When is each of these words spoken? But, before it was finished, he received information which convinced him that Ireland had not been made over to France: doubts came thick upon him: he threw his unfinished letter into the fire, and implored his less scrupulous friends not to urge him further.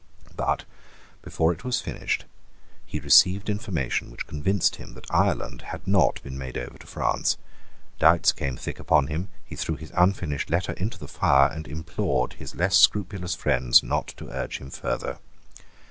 But, 0.35 0.63
before 1.21 1.51
it 1.53 1.63
was 1.63 1.79
finished, 1.79 2.25
he 2.87 2.99
received 2.99 3.47
information 3.51 4.09
which 4.09 4.25
convinced 4.25 4.77
him 4.77 4.95
that 4.95 5.05
Ireland 5.13 5.61
had 5.61 5.85
not 5.85 6.23
been 6.23 6.39
made 6.39 6.57
over 6.57 6.79
to 6.79 6.87
France: 6.87 7.37
doubts 7.99 8.31
came 8.31 8.57
thick 8.57 8.79
upon 8.79 9.05
him: 9.13 9.27
he 9.45 9.55
threw 9.55 9.75
his 9.75 9.93
unfinished 9.95 10.49
letter 10.49 10.71
into 10.73 10.97
the 10.97 11.07
fire, 11.07 11.51
and 11.51 11.67
implored 11.67 12.33
his 12.33 12.55
less 12.55 12.77
scrupulous 12.77 13.35
friends 13.35 13.83
not 13.83 14.07
to 14.17 14.29
urge 14.31 14.57
him 14.57 14.71
further. 14.71 15.19